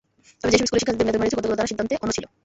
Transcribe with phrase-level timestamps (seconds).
[0.39, 2.25] তবে যেসব স্কুল শিক্ষার্থীদের বেতন বাড়িয়েছে গতকালও তারা সিদ্ধান্তে অনড় ছিল।